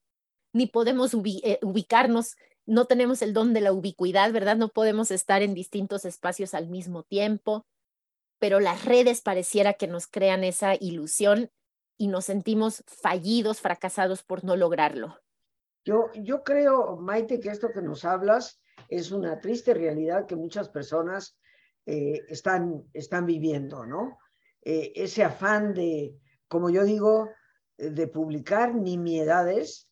ni 0.53 0.67
podemos 0.67 1.13
eh, 1.15 1.59
ubicarnos, 1.63 2.35
no 2.67 2.85
tenemos 2.85 3.21
el 3.21 3.33
don 3.33 3.53
de 3.53 3.61
la 3.61 3.73
ubicuidad, 3.73 4.31
¿verdad? 4.31 4.57
No 4.57 4.69
podemos 4.69 5.09
estar 5.09 5.41
en 5.41 5.53
distintos 5.53 6.05
espacios 6.05 6.53
al 6.53 6.67
mismo 6.67 7.03
tiempo 7.03 7.65
pero 8.39 8.59
las 8.59 8.85
redes 8.85 9.21
pareciera 9.21 9.73
que 9.73 9.87
nos 9.87 10.07
crean 10.07 10.43
esa 10.43 10.75
ilusión 10.75 11.49
y 11.97 12.07
nos 12.07 12.25
sentimos 12.25 12.83
fallidos, 12.87 13.61
fracasados 13.61 14.23
por 14.23 14.43
no 14.43 14.55
lograrlo. 14.55 15.19
Yo, 15.83 16.11
yo 16.13 16.43
creo, 16.43 16.97
Maite, 16.97 17.39
que 17.39 17.49
esto 17.49 17.71
que 17.71 17.81
nos 17.81 18.05
hablas 18.05 18.59
es 18.89 19.11
una 19.11 19.39
triste 19.39 19.73
realidad 19.73 20.27
que 20.27 20.35
muchas 20.35 20.69
personas 20.69 21.35
eh, 21.89 22.25
están, 22.27 22.83
están 22.91 23.25
viviendo, 23.25 23.85
¿no? 23.85 24.19
Eh, 24.61 24.91
ese 24.93 25.23
afán 25.23 25.73
de, 25.73 26.17
como 26.49 26.69
yo 26.69 26.83
digo, 26.83 27.29
de 27.77 28.07
publicar 28.07 28.75
nimiedades, 28.75 29.87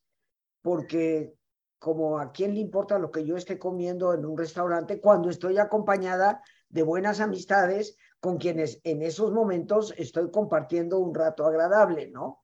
porque 0.62 1.34
como 1.80 2.20
a 2.20 2.34
quién 2.34 2.54
le 2.54 2.60
importa 2.60 3.00
lo 3.00 3.12
que 3.12 3.24
yo 3.24 3.38
esté 3.38 3.58
comiendo 3.58 4.14
en 4.14 4.25
un 4.25 4.38
restaurante 4.38 5.00
cuando 5.00 5.30
estoy 5.30 5.58
acompañada 5.58 6.42
de 6.68 6.84
buenas 6.84 7.22
amistades 7.22 7.96
con 8.20 8.40
quienes 8.40 8.82
en 8.84 9.02
esos 9.02 9.32
momentos 9.32 9.94
estoy 9.98 10.30
compartiendo 10.32 11.00
un 11.00 11.16
rato 11.16 11.46
agradable, 11.46 12.10
¿no? 12.12 12.44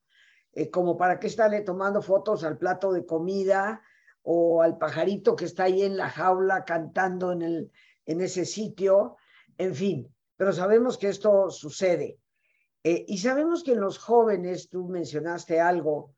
Eh, 0.53 0.69
como 0.69 0.95
para 0.95 1.19
qué 1.19 1.27
estarle 1.27 1.59
tomando 1.59 2.01
fotos 2.01 2.45
al 2.45 2.57
plato 2.57 2.93
de 2.93 3.05
comida 3.05 3.81
o 4.21 4.61
al 4.61 4.77
pajarito 4.77 5.35
que 5.35 5.43
está 5.43 5.63
ahí 5.63 5.81
en 5.81 5.97
la 5.97 6.09
jaula 6.09 6.63
cantando 6.63 7.33
en, 7.33 7.41
el, 7.41 7.71
en 8.05 8.21
ese 8.21 8.45
sitio, 8.45 9.17
en 9.57 9.75
fin, 9.75 10.15
pero 10.37 10.53
sabemos 10.53 10.97
que 10.97 11.09
esto 11.09 11.49
sucede. 11.49 12.19
Eh, 12.83 13.05
y 13.07 13.17
sabemos 13.19 13.63
que 13.63 13.73
en 13.73 13.81
los 13.81 13.97
jóvenes, 13.97 14.69
tú 14.69 14.87
mencionaste 14.87 15.59
algo, 15.59 16.15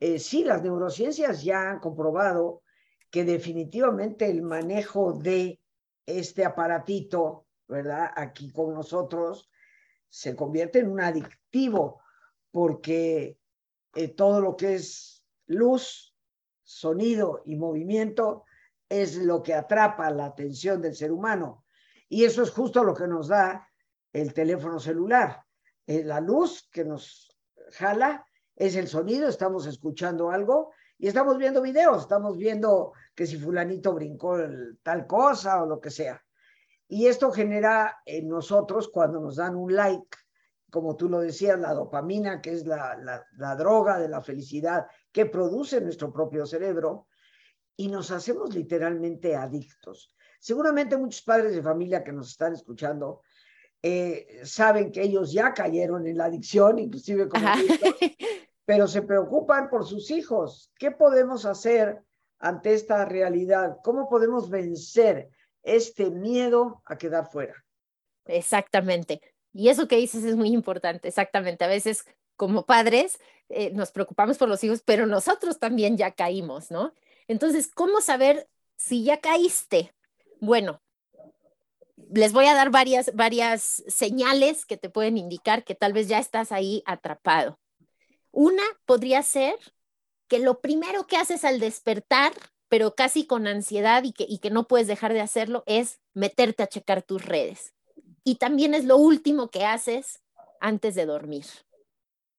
eh, 0.00 0.18
sí, 0.18 0.44
las 0.44 0.62
neurociencias 0.62 1.42
ya 1.42 1.70
han 1.70 1.80
comprobado 1.80 2.62
que 3.10 3.24
definitivamente 3.24 4.30
el 4.30 4.42
manejo 4.42 5.12
de 5.12 5.60
este 6.06 6.44
aparatito 6.44 7.48
¿verdad? 7.68 8.10
Aquí 8.16 8.50
con 8.50 8.74
nosotros, 8.74 9.48
se 10.08 10.34
convierte 10.34 10.80
en 10.80 10.90
un 10.90 11.00
adictivo 11.00 12.00
porque 12.50 13.38
eh, 13.94 14.08
todo 14.08 14.40
lo 14.40 14.56
que 14.56 14.74
es 14.74 15.22
luz, 15.46 16.16
sonido 16.62 17.42
y 17.44 17.56
movimiento 17.56 18.44
es 18.88 19.16
lo 19.16 19.42
que 19.42 19.54
atrapa 19.54 20.10
la 20.10 20.26
atención 20.26 20.80
del 20.80 20.96
ser 20.96 21.12
humano. 21.12 21.64
Y 22.08 22.24
eso 22.24 22.42
es 22.42 22.50
justo 22.50 22.82
lo 22.84 22.94
que 22.94 23.06
nos 23.06 23.28
da 23.28 23.68
el 24.12 24.32
teléfono 24.32 24.78
celular. 24.80 25.42
Eh, 25.86 26.04
la 26.04 26.20
luz 26.20 26.68
que 26.70 26.84
nos 26.84 27.36
jala 27.72 28.24
es 28.56 28.76
el 28.76 28.88
sonido, 28.88 29.28
estamos 29.28 29.66
escuchando 29.66 30.30
algo 30.30 30.72
y 30.98 31.06
estamos 31.06 31.38
viendo 31.38 31.62
videos, 31.62 32.02
estamos 32.02 32.36
viendo 32.36 32.92
que 33.14 33.26
si 33.26 33.38
fulanito 33.38 33.94
brincó 33.94 34.36
tal 34.82 35.06
cosa 35.06 35.62
o 35.62 35.66
lo 35.66 35.80
que 35.80 35.90
sea. 35.90 36.20
Y 36.88 37.06
esto 37.06 37.30
genera 37.30 37.98
en 38.06 38.28
nosotros, 38.28 38.88
cuando 38.88 39.20
nos 39.20 39.36
dan 39.36 39.54
un 39.54 39.74
like, 39.74 40.16
como 40.70 40.96
tú 40.96 41.08
lo 41.08 41.20
decías, 41.20 41.60
la 41.60 41.74
dopamina, 41.74 42.40
que 42.40 42.52
es 42.52 42.66
la, 42.66 42.96
la, 43.36 43.56
droga 43.56 43.98
de 43.98 44.08
la 44.08 44.22
felicidad 44.22 44.86
que 45.12 45.26
produce 45.26 45.80
nuestro 45.80 46.12
propio 46.12 46.46
cerebro, 46.46 47.06
y 47.76 47.88
nos 47.88 48.10
hacemos 48.10 48.54
literalmente 48.54 49.36
adictos. 49.36 50.16
Seguramente 50.38 50.96
muchos 50.96 51.22
padres 51.22 51.54
de 51.54 51.62
familia 51.62 52.04
que 52.04 52.12
nos 52.12 52.30
están 52.30 52.52
escuchando 52.52 53.22
eh, 53.82 54.40
saben 54.44 54.90
que 54.90 55.02
ellos 55.02 55.32
ya 55.32 55.54
cayeron 55.54 56.06
en 56.06 56.16
la 56.16 56.26
adicción, 56.26 56.78
inclusive 56.78 57.28
como 57.28 57.46
pero 58.64 58.86
se 58.86 59.02
preocupan 59.02 59.70
por 59.70 59.86
sus 59.86 60.10
hijos. 60.10 60.72
¿Qué 60.78 60.90
podemos 60.90 61.46
hacer 61.46 62.02
ante 62.38 62.74
esta 62.74 63.04
realidad? 63.04 63.78
¿Cómo 63.82 64.08
podemos 64.08 64.50
vencer 64.50 65.30
este 65.62 66.10
miedo 66.10 66.82
a 66.86 66.96
quedar 66.96 67.30
fuera. 67.30 67.64
Exactamente. 68.26 69.20
Y 69.52 69.68
eso 69.68 69.88
que 69.88 69.96
dices 69.96 70.24
es 70.24 70.36
muy 70.36 70.48
importante, 70.48 71.08
exactamente. 71.08 71.64
A 71.64 71.68
veces 71.68 72.04
como 72.36 72.66
padres 72.66 73.18
eh, 73.48 73.70
nos 73.70 73.90
preocupamos 73.90 74.38
por 74.38 74.48
los 74.48 74.62
hijos, 74.64 74.82
pero 74.84 75.06
nosotros 75.06 75.58
también 75.58 75.96
ya 75.96 76.12
caímos, 76.12 76.70
¿no? 76.70 76.94
Entonces, 77.26 77.70
¿cómo 77.74 78.00
saber 78.00 78.48
si 78.76 79.04
ya 79.04 79.20
caíste? 79.20 79.92
Bueno, 80.40 80.80
les 82.10 82.32
voy 82.32 82.46
a 82.46 82.54
dar 82.54 82.70
varias, 82.70 83.14
varias 83.14 83.82
señales 83.88 84.66
que 84.66 84.76
te 84.76 84.90
pueden 84.90 85.18
indicar 85.18 85.64
que 85.64 85.74
tal 85.74 85.92
vez 85.92 86.08
ya 86.08 86.18
estás 86.18 86.52
ahí 86.52 86.82
atrapado. 86.86 87.58
Una 88.30 88.62
podría 88.86 89.22
ser 89.22 89.56
que 90.28 90.38
lo 90.38 90.60
primero 90.60 91.06
que 91.06 91.16
haces 91.16 91.44
al 91.44 91.60
despertar 91.60 92.32
pero 92.68 92.94
casi 92.94 93.26
con 93.26 93.46
ansiedad 93.46 94.04
y 94.04 94.12
que, 94.12 94.26
y 94.28 94.38
que 94.38 94.50
no 94.50 94.68
puedes 94.68 94.86
dejar 94.86 95.12
de 95.12 95.20
hacerlo, 95.20 95.64
es 95.66 96.00
meterte 96.14 96.62
a 96.62 96.68
checar 96.68 97.02
tus 97.02 97.24
redes. 97.24 97.74
Y 98.24 98.36
también 98.36 98.74
es 98.74 98.84
lo 98.84 98.96
último 98.96 99.48
que 99.48 99.64
haces 99.64 100.22
antes 100.60 100.94
de 100.94 101.06
dormir. 101.06 101.46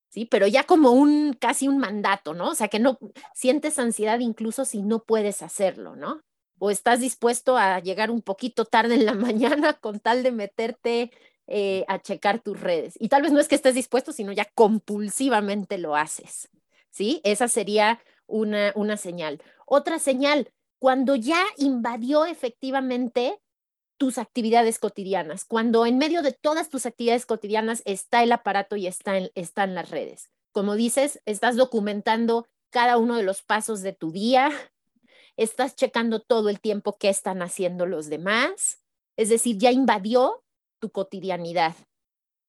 ¿Sí? 0.09 0.25
Pero 0.25 0.47
ya 0.47 0.63
como 0.63 0.91
un 0.91 1.33
casi 1.33 1.67
un 1.67 1.77
mandato, 1.77 2.33
¿no? 2.33 2.49
O 2.49 2.55
sea, 2.55 2.67
que 2.67 2.79
no 2.79 2.97
sientes 3.35 3.77
ansiedad 3.77 4.19
incluso 4.19 4.65
si 4.65 4.81
no 4.81 5.03
puedes 5.03 5.41
hacerlo, 5.43 5.95
¿no? 5.95 6.21
O 6.59 6.69
estás 6.69 6.99
dispuesto 6.99 7.57
a 7.57 7.79
llegar 7.79 8.11
un 8.11 8.21
poquito 8.21 8.65
tarde 8.65 8.95
en 8.95 9.05
la 9.05 9.13
mañana 9.15 9.73
con 9.73 9.99
tal 9.99 10.23
de 10.23 10.31
meterte 10.31 11.11
eh, 11.47 11.83
a 11.87 11.99
checar 11.99 12.39
tus 12.39 12.59
redes. 12.59 12.95
Y 12.99 13.09
tal 13.09 13.23
vez 13.23 13.31
no 13.31 13.39
es 13.39 13.47
que 13.47 13.55
estés 13.55 13.73
dispuesto, 13.73 14.11
sino 14.11 14.31
ya 14.31 14.45
compulsivamente 14.53 15.77
lo 15.77 15.95
haces. 15.95 16.49
¿Sí? 16.91 17.21
Esa 17.23 17.47
sería 17.47 17.99
una, 18.27 18.71
una 18.75 18.97
señal. 18.97 19.41
Otra 19.65 19.99
señal, 19.99 20.51
cuando 20.79 21.15
ya 21.15 21.43
invadió 21.57 22.25
efectivamente 22.25 23.39
tus 23.97 24.17
actividades 24.17 24.79
cotidianas, 24.79 25.43
cuando 25.43 25.85
en 25.85 25.97
medio 25.97 26.21
de 26.21 26.31
todas 26.31 26.69
tus 26.69 26.85
actividades 26.85 27.25
cotidianas 27.25 27.81
está 27.85 28.23
el 28.23 28.31
aparato 28.31 28.77
y 28.77 28.87
está 28.87 29.17
en, 29.17 29.29
están 29.35 29.75
las 29.75 29.89
redes. 29.89 30.29
Como 30.51 30.75
dices, 30.75 31.21
estás 31.25 31.57
documentando 31.57 32.47
cada 32.69 32.97
uno 32.97 33.17
de 33.17 33.23
los 33.23 33.41
pasos 33.41 33.81
de 33.81 33.93
tu 33.93 34.11
día, 34.11 34.51
estás 35.41 35.75
checando 35.75 36.21
todo 36.21 36.49
el 36.49 36.59
tiempo 36.59 36.97
qué 36.97 37.09
están 37.09 37.41
haciendo 37.41 37.85
los 37.85 38.09
demás, 38.09 38.79
es 39.17 39.29
decir, 39.29 39.57
ya 39.57 39.71
invadió 39.71 40.43
tu 40.79 40.91
cotidianidad, 40.91 41.75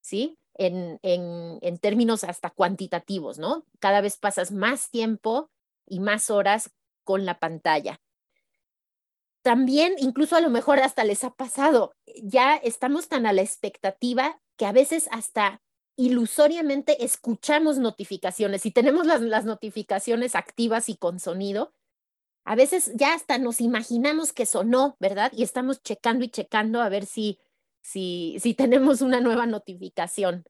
¿sí? 0.01 0.39
En, 0.55 0.99
en, 1.03 1.59
en 1.63 1.79
términos 1.79 2.25
hasta 2.25 2.51
cuantitativos, 2.51 3.39
¿no? 3.39 3.65
Cada 3.79 4.01
vez 4.01 4.17
pasas 4.19 4.53
más 4.53 4.91
tiempo 4.91 5.51
y 5.87 6.01
más 6.01 6.31
horas 6.31 6.71
con 7.05 7.25
la 7.25 7.39
pantalla 7.39 8.01
también 9.43 9.95
incluso 9.99 10.37
a 10.37 10.41
lo 10.41 10.51
mejor 10.51 10.81
hasta 10.81 11.05
les 11.05 11.25
ha 11.25 11.31
pasado, 11.31 11.95
ya 12.23 12.57
estamos 12.57 13.09
tan 13.09 13.27
a 13.27 13.33
la 13.33 13.43
expectativa 13.43 14.41
que 14.57 14.67
a 14.67 14.73
veces 14.73 15.09
hasta 15.13 15.63
ilusoriamente 15.97 17.05
escuchamos 17.05 17.79
notificaciones 17.79 18.65
y 18.67 18.71
tenemos 18.71 19.07
las, 19.07 19.21
las 19.21 19.45
notificaciones 19.45 20.35
activas 20.35 20.89
y 20.89 20.97
con 20.97 21.21
sonido. 21.21 21.73
A 22.45 22.55
veces 22.55 22.93
ya 22.95 23.15
hasta 23.15 23.39
nos 23.39 23.61
imaginamos 23.61 24.33
que 24.33 24.47
sonó, 24.47 24.97
¿verdad? 24.99 25.33
Y 25.35 25.43
estamos 25.43 25.83
checando 25.83 26.25
y 26.25 26.29
checando 26.29 26.81
a 26.81 26.89
ver 26.89 27.07
si, 27.07 27.39
si, 27.83 28.37
si 28.41 28.55
tenemos 28.55 29.03
una 29.03 29.21
nueva 29.21 29.47
notificación. 29.47 30.45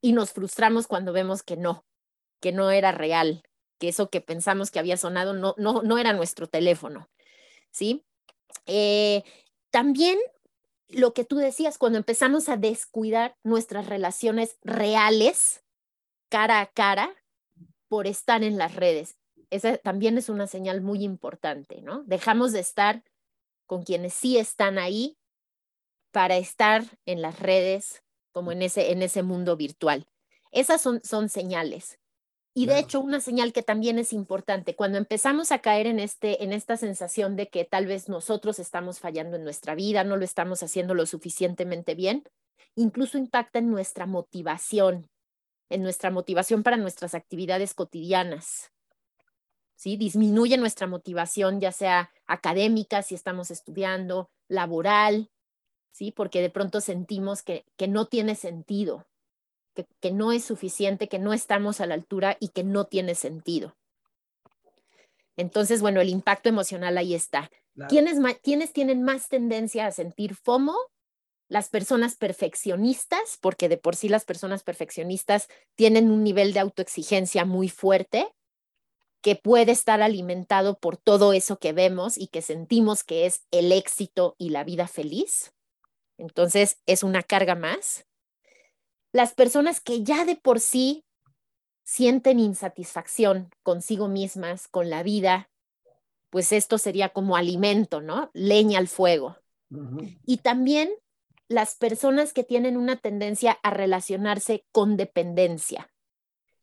Y 0.00 0.12
nos 0.12 0.32
frustramos 0.32 0.86
cuando 0.86 1.12
vemos 1.12 1.42
que 1.42 1.56
no, 1.56 1.84
que 2.40 2.52
no 2.52 2.70
era 2.70 2.90
real, 2.92 3.44
que 3.78 3.88
eso 3.88 4.10
que 4.10 4.20
pensamos 4.20 4.70
que 4.70 4.80
había 4.80 4.96
sonado 4.96 5.32
no, 5.32 5.54
no, 5.58 5.82
no 5.82 5.98
era 5.98 6.12
nuestro 6.12 6.48
teléfono. 6.48 7.08
¿Sí? 7.70 8.04
Eh, 8.66 9.22
también 9.70 10.18
lo 10.88 11.14
que 11.14 11.24
tú 11.24 11.36
decías, 11.36 11.78
cuando 11.78 11.98
empezamos 11.98 12.48
a 12.48 12.56
descuidar 12.56 13.36
nuestras 13.42 13.86
relaciones 13.86 14.58
reales, 14.62 15.64
cara 16.28 16.60
a 16.60 16.66
cara, 16.66 17.14
por 17.88 18.06
estar 18.06 18.42
en 18.42 18.58
las 18.58 18.74
redes. 18.74 19.16
Esa 19.52 19.76
también 19.76 20.16
es 20.16 20.30
una 20.30 20.46
señal 20.46 20.80
muy 20.80 21.04
importante, 21.04 21.82
¿no? 21.82 22.02
Dejamos 22.04 22.52
de 22.52 22.60
estar 22.60 23.04
con 23.66 23.82
quienes 23.82 24.14
sí 24.14 24.38
están 24.38 24.78
ahí 24.78 25.18
para 26.10 26.38
estar 26.38 26.84
en 27.04 27.20
las 27.20 27.38
redes, 27.38 28.02
como 28.32 28.50
en 28.50 28.62
ese, 28.62 28.92
en 28.92 29.02
ese 29.02 29.22
mundo 29.22 29.56
virtual. 29.56 30.06
Esas 30.52 30.80
son, 30.80 31.02
son 31.04 31.28
señales. 31.28 31.98
Y 32.54 32.64
de 32.64 32.78
hecho, 32.78 33.00
una 33.00 33.20
señal 33.20 33.52
que 33.52 33.62
también 33.62 33.98
es 33.98 34.14
importante, 34.14 34.74
cuando 34.74 34.96
empezamos 34.96 35.52
a 35.52 35.60
caer 35.60 35.86
en, 35.86 35.98
este, 35.98 36.44
en 36.44 36.54
esta 36.54 36.78
sensación 36.78 37.36
de 37.36 37.48
que 37.48 37.64
tal 37.66 37.86
vez 37.86 38.08
nosotros 38.08 38.58
estamos 38.58 39.00
fallando 39.00 39.36
en 39.36 39.44
nuestra 39.44 39.74
vida, 39.74 40.02
no 40.02 40.16
lo 40.16 40.24
estamos 40.24 40.62
haciendo 40.62 40.94
lo 40.94 41.04
suficientemente 41.04 41.94
bien, 41.94 42.24
incluso 42.74 43.18
impacta 43.18 43.58
en 43.58 43.70
nuestra 43.70 44.06
motivación, 44.06 45.10
en 45.68 45.82
nuestra 45.82 46.10
motivación 46.10 46.62
para 46.62 46.78
nuestras 46.78 47.14
actividades 47.14 47.74
cotidianas. 47.74 48.72
¿Sí? 49.82 49.96
Disminuye 49.96 50.56
nuestra 50.58 50.86
motivación, 50.86 51.58
ya 51.58 51.72
sea 51.72 52.12
académica, 52.28 53.02
si 53.02 53.16
estamos 53.16 53.50
estudiando, 53.50 54.30
laboral, 54.46 55.28
¿sí? 55.90 56.12
Porque 56.12 56.40
de 56.40 56.50
pronto 56.50 56.80
sentimos 56.80 57.42
que, 57.42 57.64
que 57.76 57.88
no 57.88 58.06
tiene 58.06 58.36
sentido, 58.36 59.08
que, 59.74 60.12
no 60.12 60.30
es 60.30 60.44
suficiente, 60.44 61.08
que 61.08 61.18
no 61.18 61.32
estamos 61.32 61.80
a 61.80 61.86
la 61.86 61.94
altura 61.94 62.36
y 62.38 62.50
que 62.50 62.62
no 62.62 62.84
tiene 62.84 63.16
sentido. 63.16 63.76
Entonces, 65.36 65.80
bueno, 65.80 66.00
el 66.00 66.10
impacto 66.10 66.48
emocional 66.48 66.96
ahí 66.96 67.12
está. 67.12 67.50
¿Quiénes, 67.88 68.18
¿Quiénes 68.40 68.72
tienen 68.72 69.02
más 69.02 69.28
tendencia 69.28 69.86
a 69.86 69.90
sentir 69.90 70.36
FOMO? 70.36 70.76
Las 71.48 71.70
personas 71.70 72.14
perfeccionistas, 72.14 73.36
porque 73.40 73.68
de 73.68 73.78
por 73.78 73.96
sí 73.96 74.08
las 74.08 74.24
personas 74.24 74.62
perfeccionistas 74.62 75.48
tienen 75.74 76.12
un 76.12 76.22
nivel 76.22 76.52
de 76.52 76.60
autoexigencia 76.60 77.44
muy 77.44 77.68
fuerte 77.68 78.28
que 79.22 79.36
puede 79.36 79.72
estar 79.72 80.02
alimentado 80.02 80.78
por 80.78 80.96
todo 80.96 81.32
eso 81.32 81.58
que 81.58 81.72
vemos 81.72 82.18
y 82.18 82.26
que 82.26 82.42
sentimos 82.42 83.04
que 83.04 83.26
es 83.26 83.46
el 83.50 83.72
éxito 83.72 84.34
y 84.36 84.50
la 84.50 84.64
vida 84.64 84.88
feliz. 84.88 85.54
Entonces, 86.18 86.78
es 86.86 87.02
una 87.02 87.22
carga 87.22 87.54
más 87.54 88.04
las 89.12 89.34
personas 89.34 89.80
que 89.80 90.02
ya 90.02 90.24
de 90.24 90.36
por 90.36 90.58
sí 90.58 91.04
sienten 91.84 92.40
insatisfacción 92.40 93.50
consigo 93.62 94.08
mismas, 94.08 94.68
con 94.68 94.88
la 94.88 95.02
vida, 95.02 95.50
pues 96.30 96.52
esto 96.52 96.78
sería 96.78 97.10
como 97.10 97.36
alimento, 97.36 98.00
¿no? 98.00 98.30
Leña 98.32 98.78
al 98.78 98.88
fuego. 98.88 99.36
Y 100.26 100.38
también 100.38 100.90
las 101.48 101.76
personas 101.76 102.32
que 102.32 102.44
tienen 102.44 102.76
una 102.76 102.96
tendencia 102.96 103.58
a 103.62 103.70
relacionarse 103.70 104.64
con 104.70 104.96
dependencia. 104.96 105.90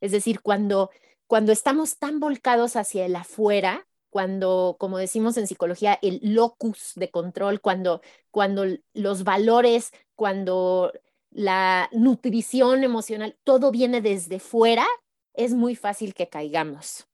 Es 0.01 0.11
decir, 0.11 0.41
cuando, 0.41 0.89
cuando 1.29 1.51
estamos 1.51 1.99
tan 1.99 2.19
volcados 2.19 2.75
hacia 2.75 3.05
el 3.05 3.15
afuera, 3.15 3.87
cuando, 4.09 4.77
como 4.79 4.97
decimos 4.97 5.37
en 5.37 5.45
psicología, 5.45 5.99
el 6.01 6.19
locus 6.23 6.93
de 6.95 7.11
control, 7.11 7.61
cuando, 7.61 8.01
cuando 8.31 8.65
los 8.93 9.23
valores, 9.23 9.91
cuando 10.15 10.91
la 11.29 11.87
nutrición 11.91 12.83
emocional, 12.83 13.37
todo 13.43 13.69
viene 13.69 14.01
desde 14.01 14.39
fuera, 14.39 14.87
es 15.35 15.53
muy 15.53 15.75
fácil 15.75 16.15
que 16.15 16.29
caigamos. 16.29 17.07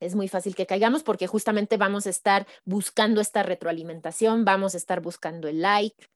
Es 0.00 0.16
muy 0.16 0.26
fácil 0.26 0.56
que 0.56 0.66
caigamos 0.66 1.04
porque 1.04 1.28
justamente 1.28 1.76
vamos 1.76 2.08
a 2.08 2.10
estar 2.10 2.48
buscando 2.64 3.20
esta 3.20 3.44
retroalimentación, 3.44 4.44
vamos 4.44 4.74
a 4.74 4.78
estar 4.78 5.00
buscando 5.00 5.46
el 5.46 5.62
like, 5.62 6.08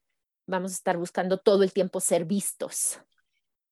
vamos 0.48 0.72
a 0.72 0.74
estar 0.74 0.96
buscando 0.96 1.38
todo 1.38 1.62
el 1.62 1.72
tiempo 1.72 2.00
ser 2.00 2.24
vistos. 2.24 3.00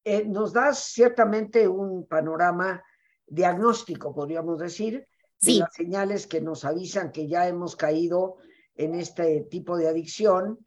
Eh, 0.05 0.25
nos 0.25 0.53
das 0.53 0.79
ciertamente 0.79 1.67
un 1.67 2.07
panorama 2.07 2.85
diagnóstico, 3.31 4.15
podríamos 4.15 4.59
decir, 4.59 5.07
de 5.41 5.55
las 5.55 5.75
señales 5.75 6.27
que 6.27 6.41
nos 6.41 6.65
avisan 6.65 7.13
que 7.13 7.29
ya 7.29 7.47
hemos 7.47 7.77
caído 7.77 8.37
en 8.75 8.95
este 8.95 9.43
tipo 9.43 9.77
de 9.77 9.89
adicción 9.89 10.59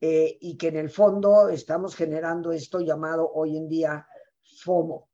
eh, 0.00 0.36
y 0.40 0.56
que 0.56 0.68
en 0.68 0.76
el 0.76 0.90
fondo 0.90 1.48
estamos 1.48 1.94
generando 1.94 2.52
esto 2.52 2.80
llamado 2.80 3.30
hoy 3.32 3.56
en 3.56 3.68
día 3.68 4.06
FOMO. 4.62 5.08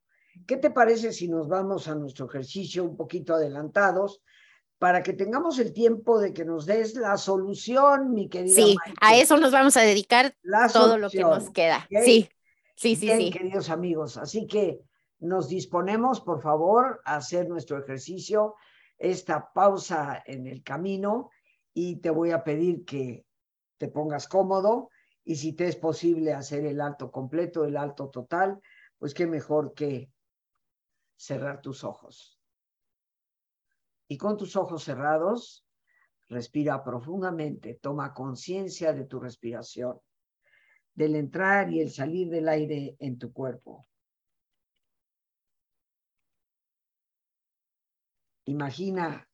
¿Qué 0.46 0.56
te 0.56 0.70
parece 0.70 1.12
si 1.12 1.28
nos 1.28 1.48
vamos 1.48 1.88
a 1.88 1.94
nuestro 1.94 2.26
ejercicio 2.26 2.84
un 2.84 2.96
poquito 2.96 3.34
adelantados 3.34 4.22
para 4.78 5.02
que 5.02 5.12
tengamos 5.12 5.58
el 5.58 5.72
tiempo 5.72 6.18
de 6.18 6.32
que 6.32 6.44
nos 6.44 6.66
des 6.66 6.94
la 6.96 7.16
solución, 7.16 8.12
mi 8.12 8.28
querida? 8.28 8.54
Sí, 8.54 8.76
a 9.00 9.16
eso 9.16 9.36
nos 9.36 9.52
vamos 9.52 9.76
a 9.76 9.82
dedicar 9.82 10.34
todo 10.72 10.98
lo 10.98 11.10
que 11.10 11.20
nos 11.20 11.50
queda. 11.50 11.86
Sí, 12.04 12.28
sí, 12.74 12.96
sí, 12.96 13.10
sí. 13.16 13.30
Queridos 13.30 13.70
amigos, 13.70 14.16
así 14.16 14.46
que 14.46 14.80
nos 15.22 15.48
disponemos, 15.48 16.20
por 16.20 16.42
favor, 16.42 17.00
a 17.04 17.16
hacer 17.16 17.48
nuestro 17.48 17.78
ejercicio, 17.78 18.56
esta 18.98 19.52
pausa 19.52 20.22
en 20.26 20.46
el 20.46 20.62
camino 20.62 21.30
y 21.72 21.96
te 21.96 22.10
voy 22.10 22.32
a 22.32 22.42
pedir 22.42 22.84
que 22.84 23.24
te 23.78 23.88
pongas 23.88 24.26
cómodo 24.26 24.90
y 25.24 25.36
si 25.36 25.52
te 25.52 25.68
es 25.68 25.76
posible 25.76 26.32
hacer 26.32 26.66
el 26.66 26.80
alto 26.80 27.12
completo, 27.12 27.64
el 27.64 27.76
alto 27.76 28.10
total, 28.10 28.60
pues 28.98 29.14
qué 29.14 29.26
mejor 29.26 29.74
que 29.74 30.10
cerrar 31.16 31.62
tus 31.62 31.84
ojos. 31.84 32.40
Y 34.08 34.18
con 34.18 34.36
tus 34.36 34.56
ojos 34.56 34.82
cerrados, 34.82 35.64
respira 36.28 36.82
profundamente, 36.82 37.74
toma 37.80 38.12
conciencia 38.12 38.92
de 38.92 39.04
tu 39.04 39.20
respiración, 39.20 40.00
del 40.94 41.14
entrar 41.14 41.72
y 41.72 41.80
el 41.80 41.90
salir 41.92 42.28
del 42.28 42.48
aire 42.48 42.96
en 42.98 43.18
tu 43.18 43.32
cuerpo. 43.32 43.86
Imagina 48.46 49.28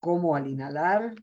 cómo 0.00 0.36
al 0.36 0.46
inhalar 0.48 1.14